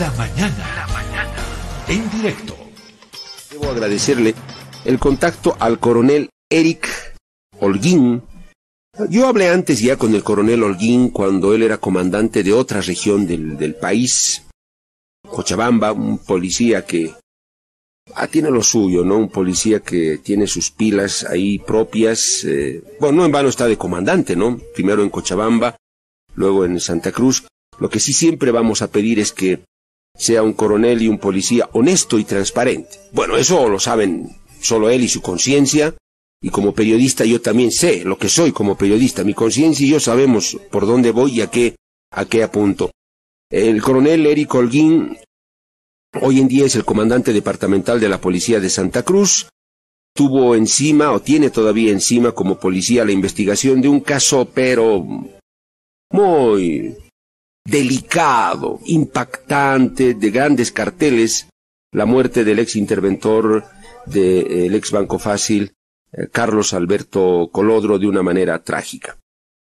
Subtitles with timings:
[0.00, 0.74] La mañana.
[0.76, 1.36] La mañana.
[1.86, 2.56] En directo.
[3.50, 4.34] Debo agradecerle
[4.86, 6.88] el contacto al coronel Eric
[7.58, 8.22] Holguín.
[9.10, 13.26] Yo hablé antes ya con el coronel Holguín cuando él era comandante de otra región
[13.26, 14.42] del, del país,
[15.28, 17.12] Cochabamba, un policía que
[18.14, 19.18] ah, tiene lo suyo, ¿no?
[19.18, 22.42] Un policía que tiene sus pilas ahí propias.
[22.44, 24.58] Eh, bueno, no en vano está de comandante, ¿no?
[24.74, 25.76] Primero en Cochabamba,
[26.36, 27.46] luego en Santa Cruz.
[27.78, 29.62] Lo que sí siempre vamos a pedir es que
[30.20, 33.00] sea un coronel y un policía honesto y transparente.
[33.10, 35.94] Bueno, eso lo saben solo él y su conciencia.
[36.42, 39.24] Y como periodista yo también sé lo que soy como periodista.
[39.24, 41.74] Mi conciencia y yo sabemos por dónde voy y a qué,
[42.12, 42.90] a qué apunto.
[43.50, 45.16] El coronel Eric Holguín
[46.20, 49.48] hoy en día es el comandante departamental de la Policía de Santa Cruz.
[50.14, 55.02] Tuvo encima o tiene todavía encima como policía la investigación de un caso pero
[56.10, 56.94] muy
[57.64, 61.48] delicado, impactante, de grandes carteles,
[61.92, 63.64] la muerte del ex interventor
[64.06, 65.72] del ex Banco Fácil,
[66.12, 69.18] eh, Carlos Alberto Colodro, de una manera trágica.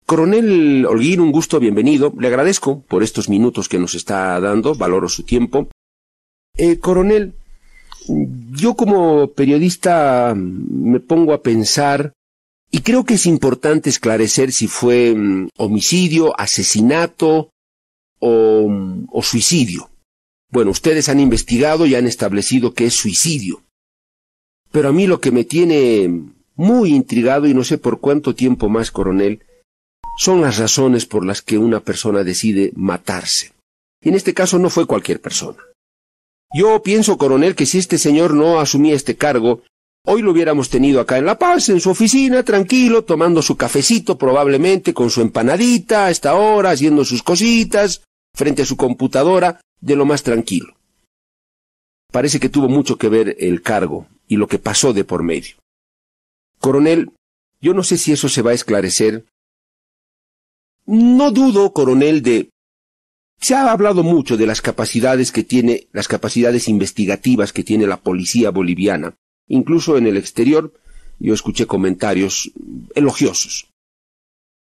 [0.06, 2.12] Coronel Holguín, un gusto, bienvenido.
[2.18, 5.68] Le agradezco por estos minutos que nos está dando, valoro su tiempo.
[6.56, 7.34] Eh, coronel,
[8.08, 12.12] yo como periodista me pongo a pensar
[12.72, 17.49] y creo que es importante esclarecer si fue mm, homicidio, asesinato
[18.20, 19.90] o, mm, o suicidio.
[20.50, 23.62] Bueno, ustedes han investigado y han establecido que es suicidio.
[24.72, 26.08] Pero a mí lo que me tiene
[26.54, 29.44] muy intrigado y no sé por cuánto tiempo más, coronel,
[30.18, 33.52] son las razones por las que una persona decide matarse.
[34.02, 35.58] Y en este caso no fue cualquier persona.
[36.52, 39.62] Yo pienso, coronel, que si este señor no asumía este cargo,
[40.04, 44.18] hoy lo hubiéramos tenido acá en La Paz, en su oficina, tranquilo, tomando su cafecito
[44.18, 48.02] probablemente, con su empanadita a esta hora, haciendo sus cositas,
[48.34, 50.76] frente a su computadora, de lo más tranquilo.
[52.12, 55.56] Parece que tuvo mucho que ver el cargo y lo que pasó de por medio.
[56.58, 57.12] Coronel,
[57.60, 59.24] yo no sé si eso se va a esclarecer.
[60.86, 62.50] No dudo, coronel, de...
[63.40, 67.96] Se ha hablado mucho de las capacidades que tiene, las capacidades investigativas que tiene la
[67.96, 69.14] policía boliviana.
[69.48, 70.74] Incluso en el exterior
[71.18, 72.50] yo escuché comentarios
[72.94, 73.69] elogiosos.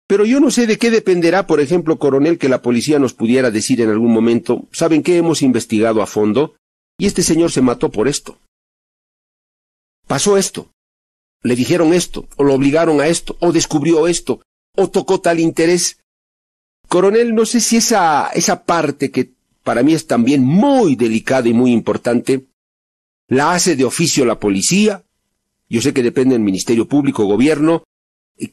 [0.07, 3.51] Pero yo no sé de qué dependerá, por ejemplo, coronel, que la policía nos pudiera
[3.51, 6.55] decir en algún momento, ¿saben qué hemos investigado a fondo?
[6.97, 8.37] Y este señor se mató por esto.
[10.07, 10.71] Pasó esto.
[11.43, 14.41] Le dijeron esto, o lo obligaron a esto, o descubrió esto,
[14.75, 15.99] o tocó tal interés.
[16.87, 19.31] Coronel, no sé si esa, esa parte que
[19.63, 22.45] para mí es también muy delicada y muy importante,
[23.27, 25.03] la hace de oficio la policía.
[25.69, 27.83] Yo sé que depende del Ministerio Público, Gobierno.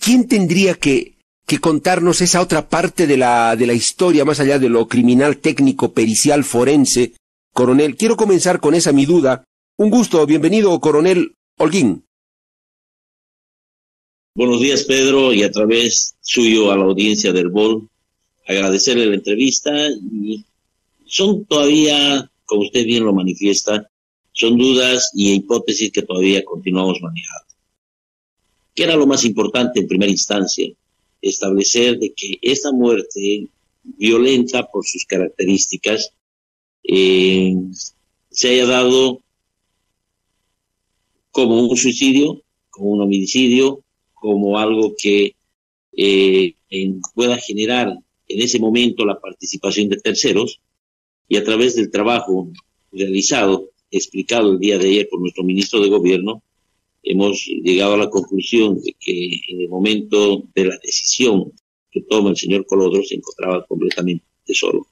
[0.01, 1.14] ¿Quién tendría que,
[1.47, 5.39] que contarnos esa otra parte de la, de la historia, más allá de lo criminal,
[5.39, 7.13] técnico, pericial, forense,
[7.55, 9.45] Coronel, quiero comenzar con esa mi duda.
[9.77, 12.05] Un gusto, bienvenido, Coronel Holguín.
[14.35, 17.89] Buenos días, Pedro, y a través suyo a la audiencia del BOL,
[18.49, 19.71] agradecerle la entrevista.
[19.89, 20.45] Y
[21.07, 23.89] son todavía, como usted bien lo manifiesta,
[24.33, 27.55] son dudas y hipótesis que todavía continuamos manejando.
[28.75, 30.67] ¿Qué era lo más importante en primera instancia?
[31.29, 33.49] Establecer de que esta muerte
[33.83, 36.13] violenta por sus características
[36.83, 37.55] eh,
[38.31, 39.21] se haya dado
[41.31, 43.83] como un suicidio, como un homicidio,
[44.15, 45.35] como algo que
[45.97, 46.55] eh,
[47.15, 47.99] pueda generar
[48.29, 50.61] en ese momento la participación de terceros
[51.29, 52.51] y a través del trabajo
[52.93, 56.43] realizado, explicado el día de ayer por nuestro ministro de Gobierno,
[57.05, 61.53] hemos llegado a la conclusión de que en el momento de la decisión
[61.91, 64.87] que toma el señor Colodro se encontraba completamente solo.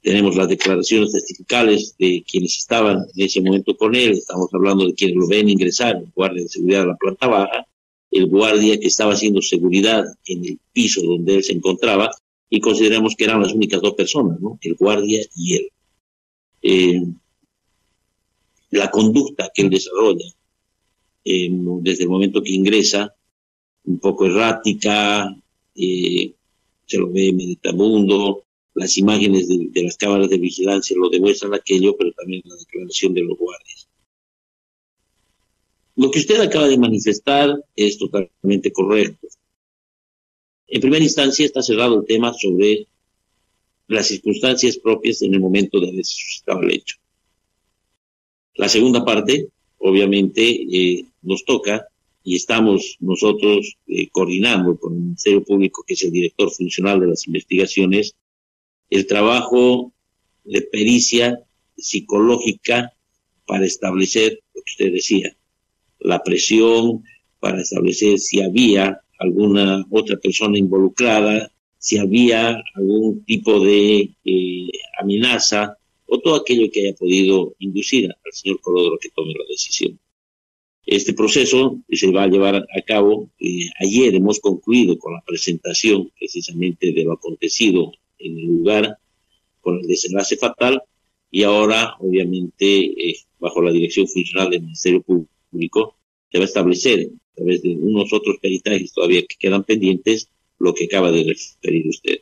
[0.00, 4.12] Tenemos las declaraciones testificales de quienes estaban en ese momento con él.
[4.12, 7.66] Estamos hablando de quienes lo ven ingresar, el guardia de seguridad de la planta baja,
[8.10, 12.10] el guardia que estaba haciendo seguridad en el piso donde él se encontraba,
[12.48, 14.58] y consideramos que eran las únicas dos personas, ¿no?
[14.60, 15.68] El guardia y él.
[16.62, 17.02] Eh,
[18.70, 20.24] la conducta que él desarrolla
[21.24, 21.48] eh,
[21.80, 23.14] desde el momento que ingresa,
[23.84, 25.34] un poco errática,
[25.74, 26.34] eh,
[26.86, 28.44] se lo ve meditabundo,
[28.74, 33.22] las imágenes de, las cámaras de vigilancia lo demuestran aquello, pero también la declaración de
[33.22, 33.88] los guardias.
[35.96, 39.28] Lo que usted acaba de manifestar es totalmente correcto.
[40.66, 42.88] En primera instancia está cerrado el tema sobre
[43.86, 46.96] las circunstancias propias en el momento de haber suscitado el hecho.
[48.56, 49.50] La segunda parte,
[49.84, 51.86] obviamente, eh, nos toca
[52.22, 57.08] y estamos nosotros eh, coordinando con el Ministerio Público, que es el director funcional de
[57.08, 58.14] las investigaciones,
[58.88, 59.92] el trabajo
[60.44, 61.38] de pericia
[61.76, 62.94] psicológica
[63.46, 65.36] para establecer lo que usted decía,
[65.98, 67.04] la presión,
[67.38, 75.76] para establecer si había alguna otra persona involucrada, si había algún tipo de eh, amenaza
[76.14, 79.98] o todo aquello que haya podido inducir al señor Colodro que tome la decisión.
[80.86, 83.30] Este proceso se va a llevar a cabo.
[83.40, 88.98] Eh, ayer hemos concluido con la presentación precisamente de lo acontecido en el lugar
[89.60, 90.82] con el desenlace fatal
[91.30, 95.96] y ahora, obviamente, eh, bajo la dirección funcional del Ministerio Público,
[96.30, 100.28] se va a establecer a través de unos otros peritajes todavía que quedan pendientes
[100.58, 102.18] lo que acaba de referir usted.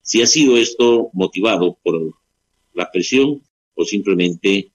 [0.00, 2.14] Si ha sido esto motivado por
[2.76, 3.42] la presión
[3.74, 4.70] o simplemente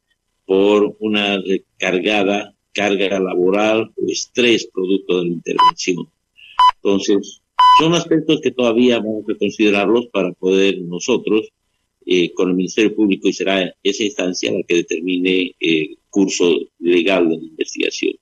[0.46, 6.08] por una recargada carga laboral o estrés producto de la intervención.
[6.76, 7.42] Entonces,
[7.80, 11.50] son aspectos que todavía vamos a considerarlos para poder nosotros,
[12.06, 17.30] eh, con el Ministerio Público, y será esa instancia la que determine el curso legal
[17.30, 18.14] de la investigación.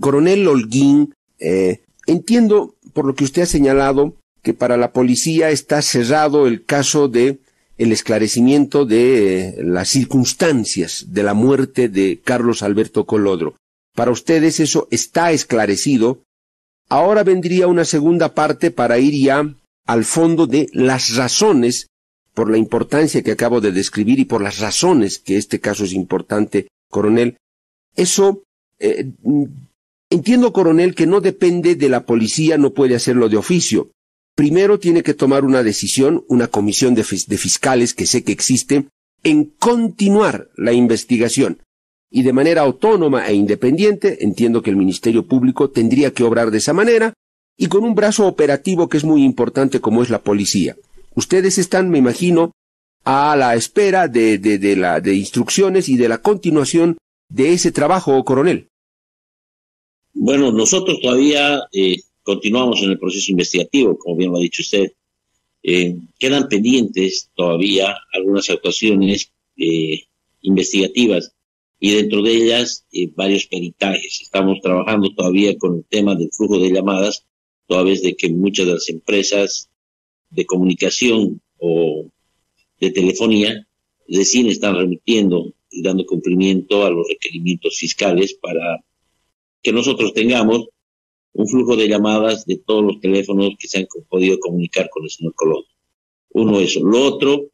[0.00, 5.82] Coronel Holguín, eh, entiendo por lo que usted ha señalado que para la policía está
[5.82, 7.38] cerrado el caso de
[7.82, 13.56] el esclarecimiento de eh, las circunstancias de la muerte de Carlos Alberto Colodro.
[13.94, 16.20] Para ustedes eso está esclarecido.
[16.88, 21.88] Ahora vendría una segunda parte para ir ya al fondo de las razones,
[22.34, 25.92] por la importancia que acabo de describir y por las razones que este caso es
[25.92, 27.36] importante, coronel.
[27.96, 28.44] Eso,
[28.78, 29.10] eh,
[30.08, 33.90] entiendo, coronel, que no depende de la policía, no puede hacerlo de oficio.
[34.34, 38.86] Primero tiene que tomar una decisión, una comisión de, de fiscales que sé que existe,
[39.22, 41.62] en continuar la investigación
[42.10, 46.58] y de manera autónoma e independiente, entiendo que el Ministerio Público tendría que obrar de
[46.58, 47.14] esa manera,
[47.56, 50.76] y con un brazo operativo que es muy importante como es la policía.
[51.14, 52.52] Ustedes están, me imagino,
[53.04, 56.98] a la espera de, de, la, de instrucciones y de la continuación
[57.28, 58.68] de ese trabajo, coronel.
[60.12, 64.92] Bueno, nosotros todavía eh, continuamos en el proceso investigativo, como bien lo ha dicho usted.
[65.62, 70.02] Eh, quedan pendientes todavía algunas actuaciones eh,
[70.40, 71.32] investigativas
[71.78, 74.20] y dentro de ellas eh, varios peritajes.
[74.22, 77.26] Estamos trabajando todavía con el tema del flujo de llamadas,
[77.66, 79.68] toda vez de que muchas de las empresas
[80.30, 82.06] de comunicación o
[82.80, 83.66] de telefonía
[84.08, 88.84] recién están remitiendo y dando cumplimiento a los requerimientos fiscales para
[89.62, 90.68] que nosotros tengamos
[91.34, 95.10] un flujo de llamadas de todos los teléfonos que se han podido comunicar con el
[95.10, 95.64] señor Colón.
[96.30, 96.80] Uno eso.
[96.84, 97.50] Lo otro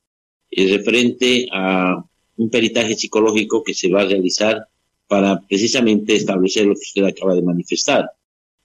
[0.50, 2.04] es referente a
[2.36, 4.66] un peritaje psicológico que se va a realizar
[5.06, 8.10] para precisamente establecer lo que usted acaba de manifestar,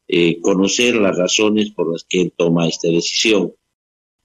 [0.07, 3.54] eh, conocer las razones por las que él toma esta decisión.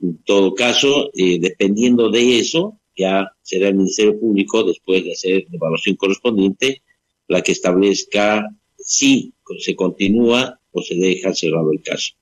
[0.01, 5.47] En todo caso, eh, dependiendo de eso, ya será el Ministerio Público, después de hacer
[5.51, 6.83] la evaluación correspondiente,
[7.29, 8.45] la que establezca
[8.77, 12.15] si se continúa o se deja cerrado el caso.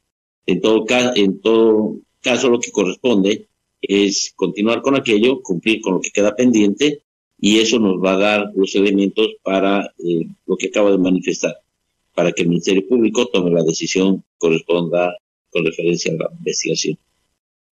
[0.47, 3.49] En todo, en todo caso, lo que corresponde
[3.81, 7.03] es continuar con aquello, cumplir con lo que queda pendiente
[7.39, 11.57] y eso nos va a dar los elementos para eh, lo que acabo de manifestar,
[12.15, 15.17] para que el Ministerio Público tome la decisión corresponda
[15.51, 16.99] con referencia a la investigación.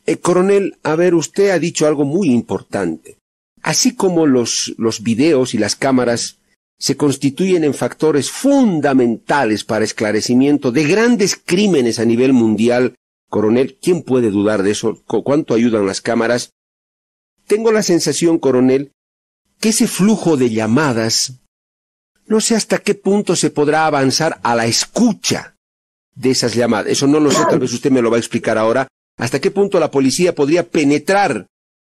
[0.07, 3.17] Eh, coronel, a ver, usted ha dicho algo muy importante.
[3.63, 6.39] Así como los, los videos y las cámaras
[6.79, 12.95] se constituyen en factores fundamentales para esclarecimiento de grandes crímenes a nivel mundial,
[13.31, 15.03] coronel, ¿quién puede dudar de eso?
[15.07, 16.51] ¿Cuánto ayudan las cámaras?
[17.47, 18.93] Tengo la sensación, coronel,
[19.61, 21.41] que ese flujo de llamadas,
[22.27, 25.57] no sé hasta qué punto se podrá avanzar a la escucha
[26.15, 26.91] de esas llamadas.
[26.91, 28.89] Eso no lo sé, tal vez usted me lo va a explicar ahora.
[29.17, 31.47] Hasta qué punto la policía podría penetrar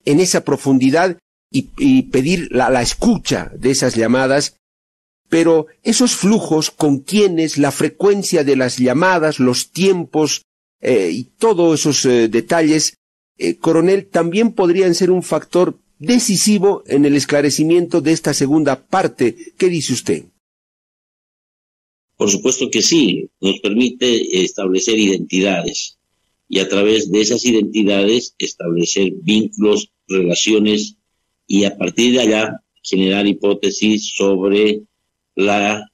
[0.05, 1.17] en esa profundidad
[1.51, 4.57] y, pedir la, escucha de esas llamadas.
[5.29, 10.43] Pero esos flujos con quienes la frecuencia de las llamadas, los tiempos
[10.81, 12.97] eh, y todos esos eh, detalles,
[13.37, 19.35] eh, coronel, también podrían ser un factor decisivo en el esclarecimiento de esta segunda parte.
[19.57, 20.25] ¿Qué dice usted?
[22.17, 25.97] Por supuesto que sí, nos permite establecer identidades
[26.49, 30.97] y a través de esas identidades establecer vínculos, relaciones
[31.47, 34.81] y a partir de allá generar hipótesis sobre
[35.39, 35.89] la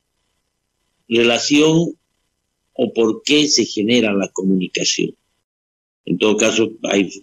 [1.07, 1.93] relación
[2.73, 5.15] o por qué se genera la comunicación.
[6.03, 6.71] En todo caso,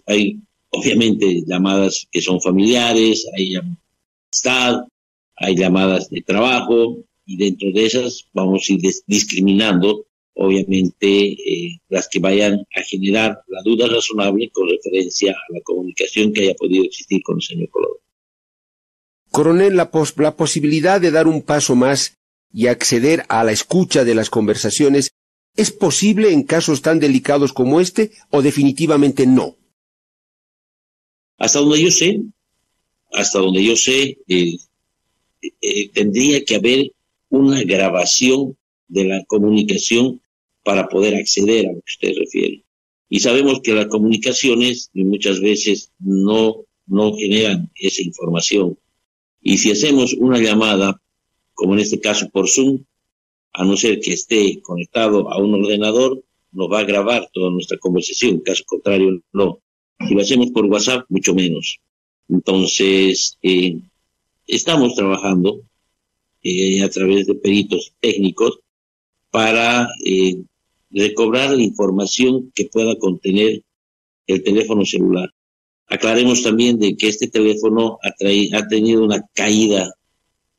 [0.07, 0.39] hay,
[0.69, 4.87] obviamente llamadas que son familiares, hay amistad,
[5.35, 12.07] hay llamadas de trabajo y dentro de esas vamos a ir discriminando obviamente eh, las
[12.07, 16.85] que vayan a generar la duda razonable con referencia a la comunicación que haya podido
[16.85, 18.02] existir con el señor Colodro.
[19.33, 22.17] Coronel, la, la posibilidad de dar un paso más
[22.53, 25.11] y acceder a la escucha de las conversaciones
[25.55, 29.55] ¿Es posible en casos tan delicados como este o definitivamente no?
[31.37, 32.21] Hasta donde yo sé,
[33.11, 34.57] hasta donde yo sé, eh,
[35.61, 36.91] eh, tendría que haber
[37.29, 40.21] una grabación de la comunicación
[40.63, 42.63] para poder acceder a lo que usted refiere.
[43.09, 48.77] Y sabemos que las comunicaciones muchas veces no, no generan esa información.
[49.43, 50.99] Y si hacemos una llamada,
[51.53, 52.83] como en este caso por Zoom,
[53.51, 56.23] a no ser que esté conectado a un ordenador,
[56.53, 59.59] nos va a grabar toda nuestra conversación, caso contrario, no.
[60.07, 61.79] Si lo hacemos por WhatsApp, mucho menos.
[62.29, 63.79] Entonces, eh,
[64.47, 65.61] estamos trabajando
[66.41, 68.59] eh, a través de peritos técnicos
[69.29, 70.41] para eh,
[70.89, 73.63] recobrar la información que pueda contener
[74.27, 75.33] el teléfono celular.
[75.87, 79.93] Aclaremos también de que este teléfono ha, tenido una caída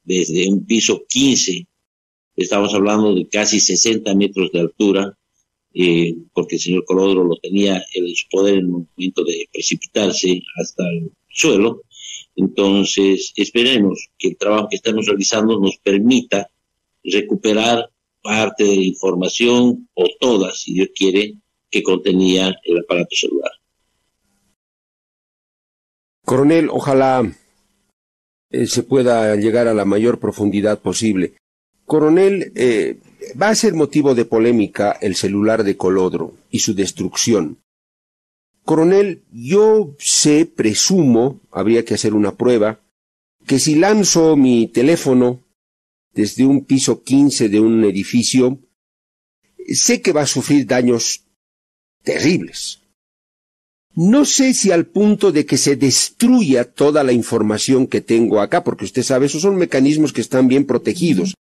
[0.04, 1.66] desde un piso 15
[2.36, 5.16] Estamos hablando de casi 60 metros de altura,
[5.72, 10.42] eh, porque el señor Colodro lo tenía en su poder en el momento de precipitarse
[10.60, 11.82] hasta el suelo.
[12.34, 16.50] Entonces, esperemos que el trabajo que estamos realizando nos permita
[17.04, 17.88] recuperar
[18.20, 21.34] parte de la información o toda, si Dios quiere,
[21.70, 23.52] que contenía el aparato celular.
[26.24, 27.30] Coronel, ojalá
[28.50, 31.34] eh, se pueda llegar a la mayor profundidad posible.
[31.84, 32.98] Coronel, eh,
[33.40, 37.58] va a ser motivo de polémica el celular de Colodro y su destrucción.
[38.64, 42.80] Coronel, yo sé, presumo, habría que hacer una prueba,
[43.46, 45.40] que si lanzo mi teléfono
[46.14, 48.58] desde un piso 15 de un edificio,
[49.74, 51.24] sé que va a sufrir daños
[52.02, 52.80] terribles.
[53.96, 58.64] No sé si al punto de que se destruya toda la información que tengo acá,
[58.64, 61.34] porque usted sabe, esos son mecanismos que están bien protegidos.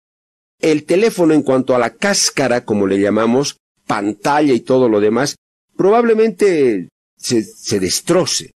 [0.61, 5.37] El teléfono en cuanto a la cáscara, como le llamamos, pantalla y todo lo demás,
[5.76, 8.50] probablemente se, se destroce.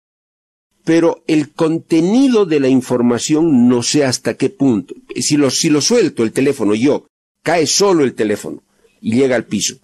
[0.85, 4.95] Pero el contenido de la información no sé hasta qué punto.
[5.17, 7.07] Si lo, si lo suelto el teléfono yo,
[7.43, 8.63] cae solo el teléfono
[9.01, 9.77] y llega al piso.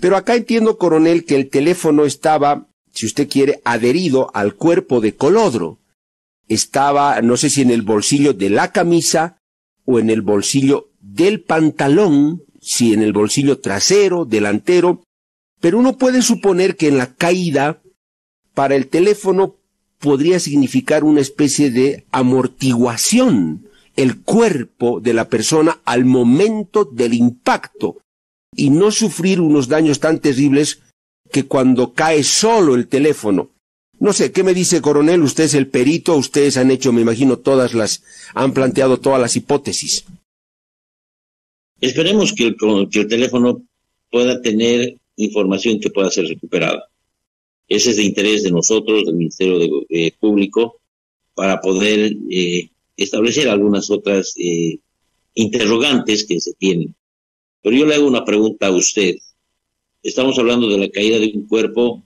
[0.00, 5.14] Pero acá entiendo, coronel, que el teléfono estaba, si usted quiere, adherido al cuerpo de
[5.14, 5.78] Colodro.
[6.48, 9.38] Estaba, no sé si en el bolsillo de la camisa
[9.84, 15.02] o en el bolsillo del pantalón, si en el bolsillo trasero, delantero,
[15.60, 17.80] pero uno puede suponer que en la caída,
[18.54, 19.56] para el teléfono
[19.98, 23.66] podría significar una especie de amortiguación,
[23.96, 27.98] el cuerpo de la persona al momento del impacto,
[28.54, 30.80] y no sufrir unos daños tan terribles
[31.30, 33.50] que cuando cae solo el teléfono.
[33.98, 35.22] No sé, ¿qué me dice coronel?
[35.22, 38.02] Usted es el perito, ustedes han hecho, me imagino, todas las,
[38.34, 40.04] han planteado todas las hipótesis.
[41.80, 43.62] Esperemos que el, teléfono
[44.10, 46.84] pueda tener información que pueda ser recuperada.
[47.68, 49.58] Ese es de interés de nosotros, del Ministerio
[49.88, 50.80] de, Público,
[51.34, 54.78] para poder eh, establecer algunas otras eh,
[55.34, 56.94] interrogantes que se tienen.
[57.62, 59.16] Pero yo le hago una pregunta a usted.
[60.02, 62.02] Estamos hablando de la caída de un cuerpo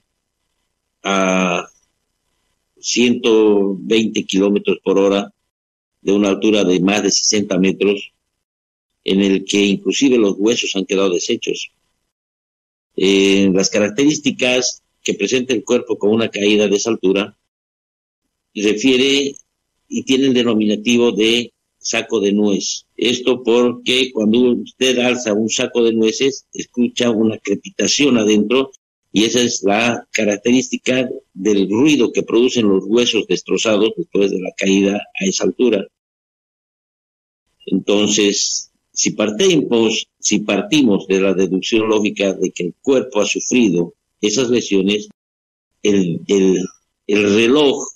[1.04, 1.68] a
[2.80, 5.32] 120 kilómetros por hora,
[6.02, 8.12] de una altura de más de 60 metros,
[9.04, 11.70] en el que inclusive los huesos han quedado deshechos.
[12.96, 17.36] Eh, las características que presenta el cuerpo con una caída de esa altura
[18.54, 19.36] refiere
[19.88, 21.53] y tiene el denominativo de
[21.84, 22.86] saco de nuez.
[22.96, 28.72] Esto porque cuando usted alza un saco de nueces, escucha una crepitación adentro
[29.12, 34.50] y esa es la característica del ruido que producen los huesos destrozados después de la
[34.56, 35.86] caída a esa altura.
[37.66, 43.94] Entonces, si partimos, si partimos de la deducción lógica de que el cuerpo ha sufrido
[44.20, 45.08] esas lesiones,
[45.82, 46.64] el, el,
[47.06, 47.86] el reloj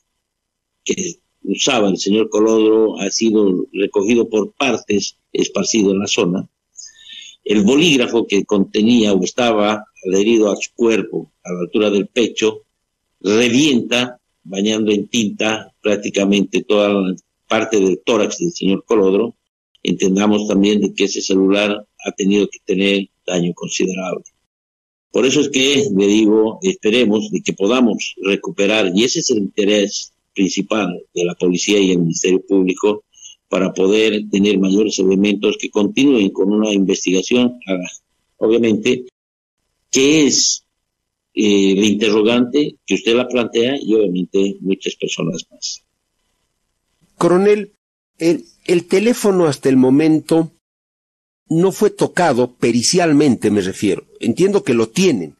[0.85, 6.49] que usaba el señor Colodro ha sido recogido por partes, esparcido en la zona.
[7.45, 12.63] El bolígrafo que contenía o estaba adherido a su cuerpo a la altura del pecho
[13.21, 19.35] revienta, bañando en tinta prácticamente toda la parte del tórax del señor Colodro
[19.83, 24.25] entendamos también de que ese celular ha tenido que tener daño considerable.
[25.11, 29.39] Por eso es que le digo, esperemos de que podamos recuperar, y ese es el
[29.39, 33.05] interés principal de la policía y el Ministerio Público,
[33.49, 37.59] para poder tener mayores elementos que continúen con una investigación,
[38.37, 39.07] obviamente,
[39.91, 40.65] que es
[41.35, 45.83] eh, el interrogante que usted la plantea y obviamente muchas personas más.
[47.17, 47.73] Coronel,
[48.19, 50.51] El, el teléfono hasta el momento
[51.49, 54.03] no fue tocado pericialmente, me refiero.
[54.21, 55.38] Entiendo que lo tienen.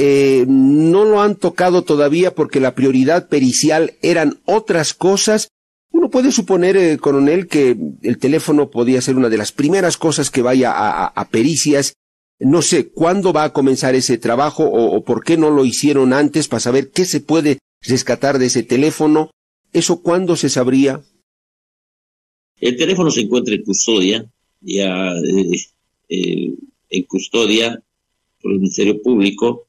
[0.00, 5.48] Eh, no lo han tocado todavía porque la prioridad pericial eran otras cosas.
[5.90, 10.30] Uno puede suponer, eh, coronel, que el teléfono podía ser una de las primeras cosas
[10.30, 11.94] que vaya a, pericias.
[12.38, 16.46] No sé cuándo va a comenzar ese trabajo o, por qué no lo hicieron antes
[16.46, 19.32] para saber qué se puede rescatar de ese teléfono.
[19.72, 21.02] ¿Eso cuándo se sabría?
[22.60, 25.12] El teléfono se encuentra en custodia ya
[26.08, 26.54] eh,
[26.88, 27.82] en custodia
[28.40, 29.67] por el Ministerio Público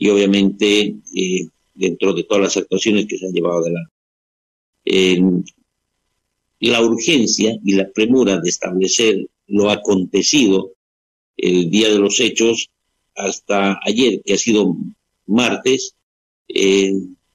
[0.00, 3.92] y obviamente eh, dentro de todas las actuaciones que se han llevado adelante.
[6.60, 10.72] la urgencia y la premura de establecer lo acontecido
[11.36, 12.70] el día de los hechos
[13.16, 14.76] hasta ayer, que ha sido
[15.26, 15.94] martes,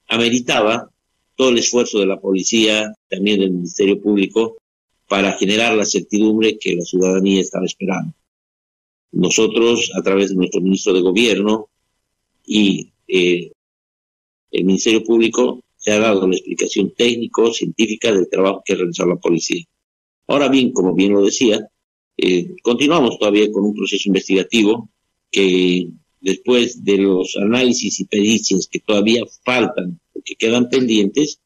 [0.08, 0.90] ameritaba
[1.36, 4.56] todo el esfuerzo de la policía, también del Ministerio Público,
[5.06, 8.14] para generar la certidumbre que la ciudadanía estaba esperando.
[9.12, 11.68] Nosotros, a través de nuestro ministro de Gobierno
[12.44, 13.52] y eh,
[14.50, 19.10] el Ministerio Público, se ha dado la explicación técnico, científica del trabajo que ha realizado
[19.10, 19.64] la policía.
[20.26, 21.68] Ahora bien, como bien lo decía,
[22.16, 24.88] eh, continuamos todavía con un proceso investigativo
[25.30, 25.88] que
[26.20, 31.40] después de los análisis y pericias que todavía faltan, que quedan pendientes,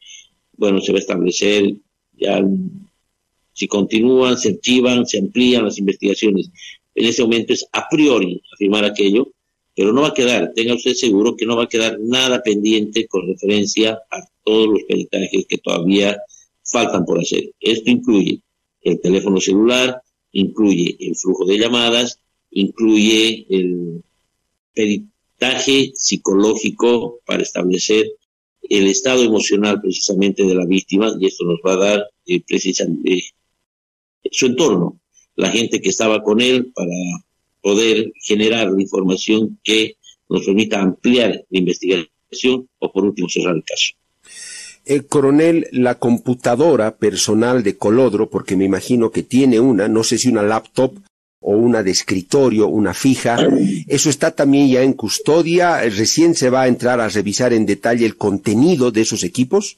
[0.57, 1.75] bueno, se va a establecer
[2.13, 2.41] ya
[3.53, 6.51] si continúan, se archivan, se amplían las investigaciones.
[6.95, 9.33] En ese momento es a priori afirmar aquello,
[9.79, 13.07] pero no va a quedar, tenga usted seguro que no va a quedar nada pendiente
[13.07, 16.21] con referencia a todos los peritajes que todavía
[16.65, 17.53] faltan por hacer.
[17.61, 18.43] Esto incluye
[18.81, 22.19] el teléfono celular, incluye el flujo de llamadas,
[22.51, 24.03] incluye el
[24.75, 28.05] peritaje psicológico para establecer
[28.63, 33.23] el estado emocional precisamente de la víctima y esto nos va a dar eh, precisamente
[34.29, 34.99] su entorno,
[35.37, 36.91] la gente que estaba con él para
[37.69, 39.99] poder generar la información que
[40.31, 43.89] nos permita ampliar la investigación o por último cerrar el caso.
[44.87, 50.17] El coronel, la computadora personal de Colodro, porque me imagino que tiene una, no sé
[50.17, 50.99] si una laptop
[51.41, 53.37] o una de escritorio, una fija,
[53.87, 58.07] eso está también ya en custodia, recién se va a entrar a revisar en detalle
[58.07, 59.77] el contenido de esos equipos.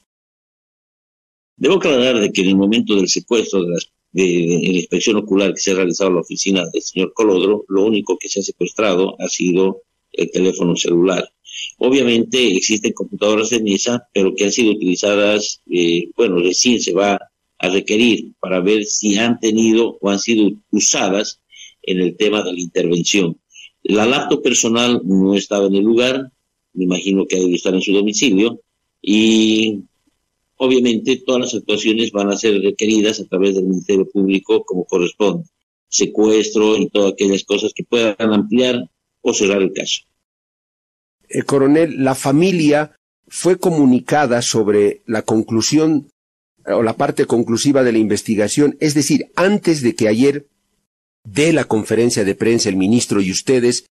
[1.57, 5.53] Debo aclarar de que en el momento del secuestro de las de, la inspección ocular
[5.53, 8.43] que se ha realizado en la oficina del señor Colodro, lo único que se ha
[8.43, 11.29] secuestrado ha sido el teléfono celular.
[11.77, 17.19] Obviamente existen computadoras de mesa, pero que han sido utilizadas, eh, bueno, recién se va
[17.57, 21.39] a requerir para ver si han tenido o han sido usadas
[21.83, 23.37] en el tema de la intervención.
[23.83, 26.31] La laptop personal no estaba en el lugar,
[26.73, 28.61] me imagino que ha de estar en su domicilio,
[29.01, 29.83] y
[30.63, 35.49] obviamente todas las actuaciones van a ser requeridas a través del Ministerio Público como corresponde,
[35.89, 38.87] secuestro y todas aquellas cosas que puedan ampliar
[39.21, 40.03] o cerrar el caso.
[41.27, 42.95] El coronel, la familia
[43.27, 46.11] fue comunicada sobre la conclusión
[46.67, 50.45] o la parte conclusiva de la investigación, es decir, antes de que ayer
[51.23, 53.85] dé la conferencia de prensa el ministro y ustedes,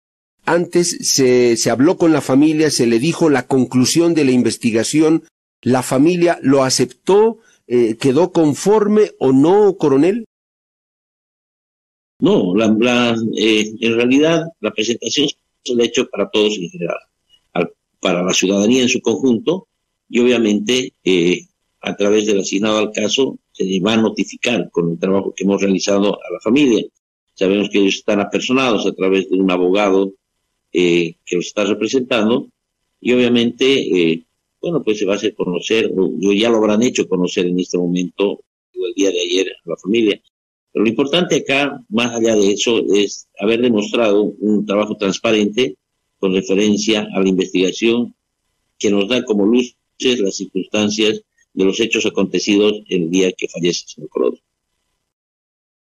[0.45, 5.23] antes se, se habló con la familia, se le dijo la conclusión de la investigación
[5.67, 7.39] ¿La familia lo aceptó?
[7.67, 10.23] Eh, ¿Quedó conforme o no, coronel?
[12.21, 15.27] No, la, eh, en realidad la presentación
[15.65, 16.99] se ha hecho para todos en general,
[17.99, 19.67] para la ciudadanía en su conjunto
[20.08, 21.41] y obviamente eh,
[21.82, 25.62] a través del asignado al caso se va a notificar con el trabajo que hemos
[25.62, 26.86] realizado a la familia.
[27.34, 30.13] Sabemos que ellos están apersonados a través de un abogado
[30.71, 32.47] que los está representando
[33.01, 34.23] y obviamente
[34.61, 37.77] bueno, pues se va a hacer conocer, o ya lo habrán hecho conocer en este
[37.77, 40.21] momento, o el día de ayer, a la familia.
[40.71, 45.75] Pero lo importante acá, más allá de eso, es haber demostrado un trabajo transparente
[46.19, 48.15] con referencia a la investigación
[48.77, 51.21] que nos da como luces las circunstancias
[51.53, 54.39] de los hechos acontecidos el día que fallece el señor Colodro.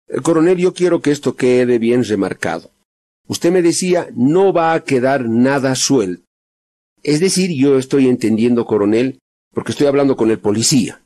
[0.08, 2.70] El coronel, yo quiero que esto quede bien remarcado.
[3.26, 6.25] Usted me decía, no va a quedar nada suelto.
[7.06, 9.20] Es decir, yo estoy entendiendo, coronel,
[9.54, 11.02] porque estoy hablando con el policía,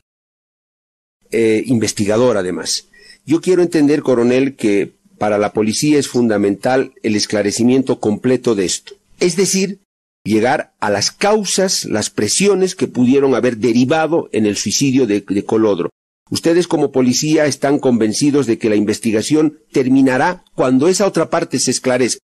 [1.29, 2.87] eh, investigador además.
[3.23, 8.95] Yo quiero entender, coronel, que para la policía es fundamental el esclarecimiento completo de esto.
[9.19, 9.77] Es decir,
[10.23, 15.45] llegar a las causas, las presiones que pudieron haber derivado en el suicidio de, de,
[15.45, 15.91] Colodro.
[16.31, 21.69] Ustedes como policía están convencidos de que la investigación terminará cuando esa otra parte se
[21.69, 22.21] esclarezca.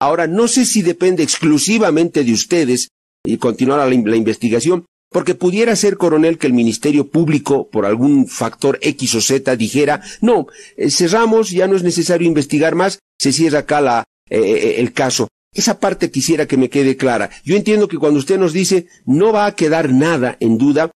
[0.00, 2.88] Ahora, no sé si depende exclusivamente de ustedes
[3.24, 8.78] y continuar la, investigación, Porque pudiera ser, coronel, que el Ministerio Público, por algún factor
[8.80, 13.60] X o Z, dijera, no, eh, cerramos, ya no es necesario investigar más, se cierra
[13.60, 15.26] acá la, eh, eh, el caso.
[15.52, 17.28] Esa parte quisiera que me quede clara.
[17.44, 20.92] Yo entiendo que cuando usted nos dice no va a quedar nada en duda,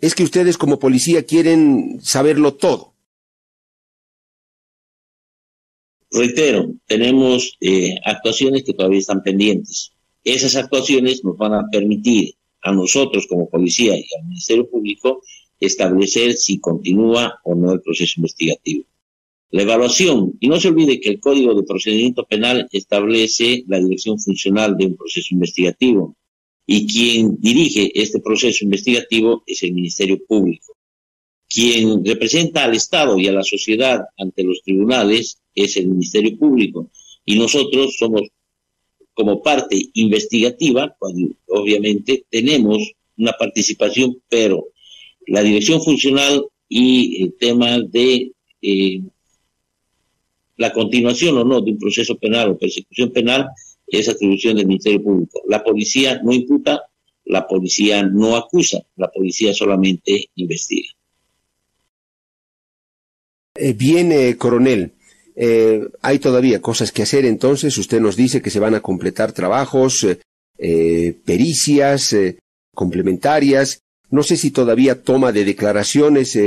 [0.00, 2.94] es que ustedes como policía quieren saberlo todo.
[6.10, 7.58] Reitero, tenemos
[8.06, 9.92] actuaciones que todavía están pendientes.
[10.24, 15.22] Esas actuaciones nos van a permitir a nosotros como policía y al Ministerio Público
[15.58, 18.84] establecer si continúa o no el proceso investigativo.
[19.50, 24.20] La evaluación, y no se olvide que el Código de Procedimiento Penal establece la dirección
[24.20, 26.16] funcional de un proceso investigativo
[26.66, 30.76] y quien dirige este proceso investigativo es el Ministerio Público.
[31.48, 36.90] Quien representa al Estado y a la sociedad ante los tribunales es el Ministerio Público
[37.24, 38.22] y nosotros somos
[39.20, 40.96] como parte investigativa,
[41.48, 42.78] obviamente tenemos
[43.18, 44.68] una participación, pero
[45.26, 49.02] la dirección funcional y el tema de eh,
[50.56, 53.50] la continuación o no de un proceso penal o persecución penal
[53.86, 55.42] es atribución del Ministerio Público.
[55.48, 56.80] La policía no imputa,
[57.26, 60.88] la policía no acusa, la policía solamente investiga.
[63.54, 64.94] Eh, bien, coronel.
[65.42, 69.32] Eh, hay todavía cosas que hacer, entonces usted nos dice que se van a completar
[69.32, 70.20] trabajos, eh,
[70.58, 72.14] eh, pericias
[72.74, 73.80] complementarias.
[74.10, 76.38] No sé si todavía toma de declaraciones,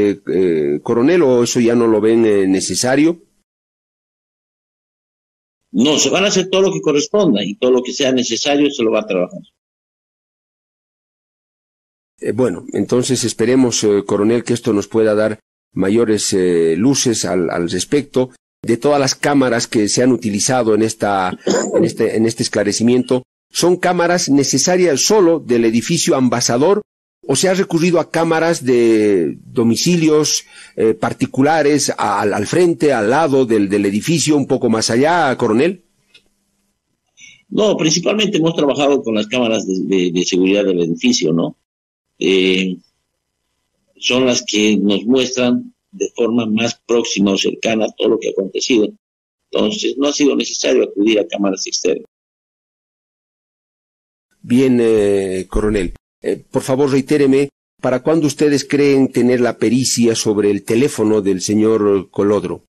[0.83, 3.19] coronel, o eso ya no lo ven necesario.
[5.71, 8.69] No, se van a hacer todo lo que corresponda y todo lo que sea necesario
[8.69, 9.39] se lo va a trabajar.
[12.35, 15.39] bueno, entonces esperemos, coronel, que esto nos pueda dar
[15.73, 16.35] mayores
[16.77, 18.29] luces al, al respecto
[18.63, 21.37] de todas las cámaras que se han utilizado en esta,
[21.75, 26.81] en este, en este esclarecimiento, son cámaras necesarias solo del edificio ambasador
[27.25, 30.45] o se ha recurrido a cámaras de domicilios
[30.75, 35.83] eh, particulares al, al, frente, al lado del, del, edificio, un poco más allá, coronel?
[37.49, 41.55] No, principalmente hemos trabajado con las cámaras de, de, seguridad del edificio, ¿no?
[42.17, 42.77] Eh,
[43.97, 48.29] son las que nos muestran de forma más próxima o cercana a todo lo que
[48.29, 48.89] ha acontecido.
[49.51, 52.05] Entonces, no ha sido necesario acudir a cámaras externas.
[54.41, 55.93] Bien, eh, coronel.
[56.21, 57.49] Eh, por favor, reitéreme,
[57.81, 62.65] ¿para cuándo ustedes creen tener la pericia sobre el teléfono del señor Colodro?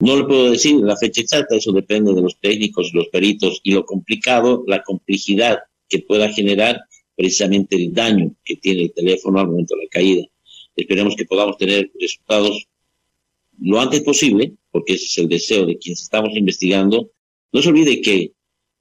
[0.00, 3.72] No le puedo decir la fecha exacta, eso depende de los técnicos, los peritos y
[3.72, 6.80] lo complicado, la complejidad que pueda generar
[7.14, 10.26] precisamente el daño que tiene el teléfono al momento de la caída.
[10.76, 12.66] Esperemos que podamos tener resultados
[13.60, 17.10] lo antes posible, porque ese es el deseo de quienes estamos investigando.
[17.52, 18.32] No se olvide que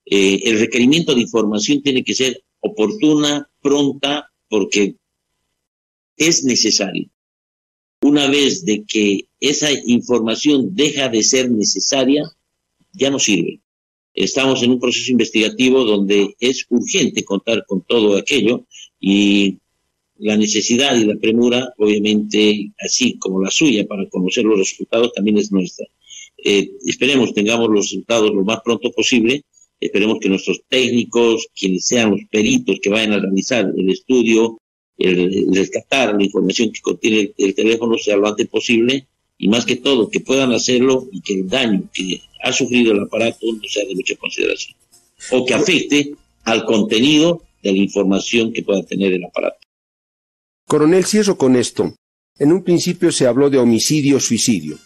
[0.06, 4.96] eh, el requerimiento de información tiene que ser oportuna, pronta, porque
[6.18, 7.10] es necesario.
[8.02, 12.24] Una vez de que esa información deja de ser necesaria,
[12.94, 13.62] ya no sirve.
[14.14, 18.66] Estamos en un proceso investigativo donde es urgente contar con todo aquello
[19.00, 19.58] y
[20.20, 25.38] la necesidad y la premura, obviamente, así como la suya para conocer los resultados, también
[25.38, 25.86] es nuestra.
[26.44, 29.44] Eh, esperemos tengamos los resultados lo más pronto posible.
[29.80, 34.58] Esperemos que nuestros técnicos, quienes sean los peritos que vayan a realizar el estudio,
[34.98, 39.78] el, rescatar la información que contiene el, teléfono sea lo antes posible y más que
[39.78, 43.86] todo que puedan hacerlo y que el daño que ha sufrido el aparato no sea
[43.86, 44.76] de mucha consideración
[45.32, 46.12] o que afecte
[46.44, 49.69] al contenido de la información que pueda tener el aparato.
[50.70, 51.96] Coronel, cierro con esto.
[52.38, 54.78] En un principio se habló de homicidio-suicidio.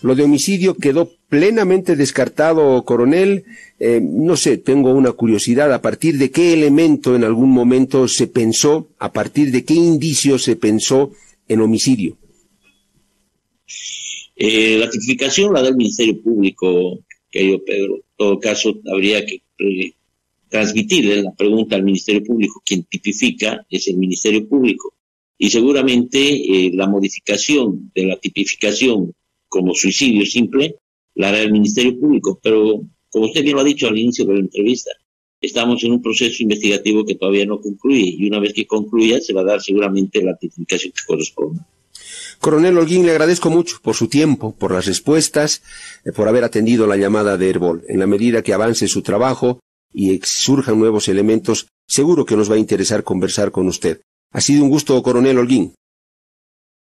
[0.00, 3.44] Lo de homicidio quedó plenamente descartado, coronel.
[3.80, 5.74] Eh, no sé, tengo una curiosidad.
[5.74, 10.38] ¿A partir de qué elemento en algún momento se pensó, a partir de qué indicio
[10.38, 11.10] se pensó
[11.48, 12.16] en homicidio?
[14.36, 17.96] Eh, la tipificación la del Ministerio Público, querido Pedro.
[17.96, 19.94] En todo caso, habría que eh,
[20.48, 22.62] transmitirle la pregunta al Ministerio Público.
[22.64, 24.94] Quien tipifica es el Ministerio Público
[25.38, 29.14] y seguramente eh, la modificación de la tipificación
[29.48, 30.76] como suicidio simple
[31.14, 34.34] la hará el Ministerio Público, pero como usted bien lo ha dicho al inicio de
[34.34, 34.90] la entrevista,
[35.40, 39.32] estamos en un proceso investigativo que todavía no concluye y una vez que concluya se
[39.32, 41.60] va a dar seguramente la tipificación que corresponde.
[42.40, 45.62] Coronel Holguín, le agradezco mucho por su tiempo, por las respuestas,
[46.04, 47.84] eh, por haber atendido la llamada de Herbol.
[47.88, 49.60] En la medida que avance su trabajo
[49.92, 54.00] y surjan nuevos elementos, seguro que nos va a interesar conversar con usted.
[54.30, 55.74] Ha sido un gusto, coronel Holguín.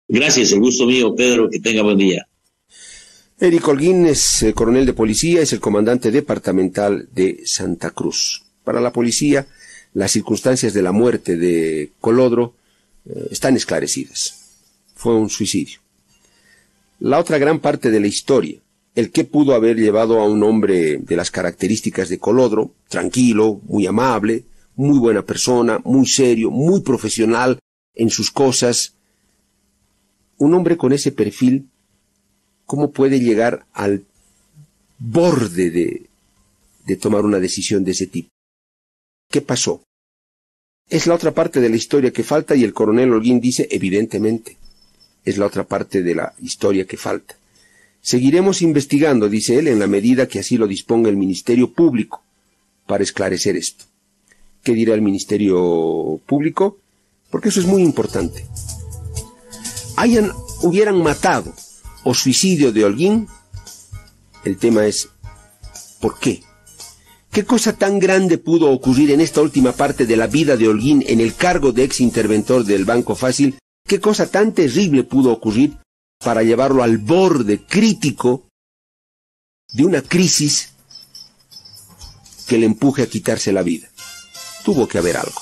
[0.09, 2.26] Gracias, el gusto mío, Pedro, que tenga buen día.
[3.38, 8.42] Eric Holguín es el coronel de policía, es el comandante departamental de Santa Cruz.
[8.64, 9.46] Para la policía,
[9.94, 12.54] las circunstancias de la muerte de Colodro
[13.04, 14.54] eh, están esclarecidas.
[14.94, 15.80] Fue un suicidio.
[17.00, 18.59] La otra gran parte de la historia,
[18.94, 23.87] el que pudo haber llevado a un hombre de las características de Colodro, tranquilo, muy
[23.87, 24.44] amable,
[24.76, 27.58] muy buena persona, muy serio, muy profesional
[27.94, 28.94] en sus cosas,
[30.38, 31.68] un hombre con ese perfil,
[32.66, 34.04] ¿cómo puede llegar al
[34.98, 36.06] borde de,
[36.84, 38.28] de tomar una decisión de ese tipo?
[39.30, 39.82] ¿Qué pasó?
[40.88, 44.56] Es la otra parte de la historia que falta y el coronel Holguín dice, evidentemente,
[45.24, 47.36] es la otra parte de la historia que falta.
[48.00, 52.22] Seguiremos investigando, dice él, en la medida que así lo disponga el Ministerio Público
[52.86, 53.86] para esclarecer esto.
[54.66, 56.79] ¿Qué dirá el Ministerio Público?
[57.31, 58.44] Porque eso es muy importante.
[59.94, 61.55] Hayan, hubieran matado
[62.02, 63.29] o suicidio de Holguín,
[64.44, 65.09] el tema es
[66.00, 66.42] ¿por qué?
[67.31, 71.05] ¿Qué cosa tan grande pudo ocurrir en esta última parte de la vida de Holguín
[71.07, 73.61] en el cargo de ex interventor del Banco Fácil?
[73.87, 75.76] ¿Qué cosa tan terrible pudo ocurrir
[76.18, 78.48] para llevarlo al borde crítico
[79.72, 80.70] de una crisis
[82.48, 83.88] que le empuje a quitarse la vida?
[84.66, 85.40] Tuvo que haber algo.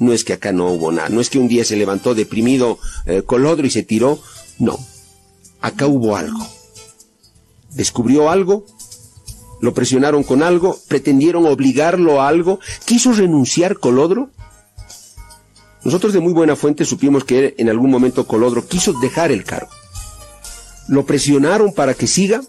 [0.00, 2.78] No es que acá no hubo nada, no es que un día se levantó deprimido
[3.06, 4.20] eh, Colodro y se tiró,
[4.58, 4.78] no.
[5.62, 6.46] Acá hubo algo.
[7.70, 8.66] Descubrió algo
[9.62, 14.30] lo presionaron con algo, pretendieron obligarlo a algo, quiso renunciar Colodro.
[15.84, 19.70] Nosotros de muy buena fuente supimos que en algún momento Colodro quiso dejar el cargo.
[20.88, 22.42] Lo presionaron para que siga,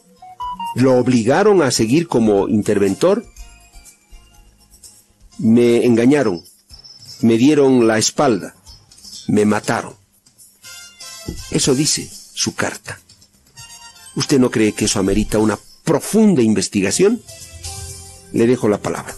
[0.73, 3.23] lo obligaron a seguir como interventor,
[5.39, 6.43] me engañaron,
[7.21, 8.55] me dieron la espalda,
[9.27, 9.95] me mataron.
[11.51, 12.99] Eso dice su carta.
[14.15, 17.21] ¿Usted no cree que eso amerita una profunda investigación,
[18.31, 19.13] le dejo la palabra.